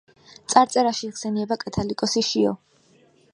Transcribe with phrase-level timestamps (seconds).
[0.53, 2.55] წარწერაში იხსენიება კათალიკოსი შიო.